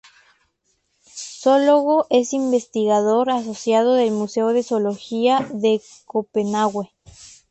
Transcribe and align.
Zoólogo, 1.13 2.07
es 2.09 2.33
investigador 2.33 3.29
asociado 3.29 3.93
del 3.93 4.09
Museo 4.09 4.47
de 4.47 4.63
Zoología 4.63 5.47
de 5.53 5.79
Copenhague. 6.05 6.89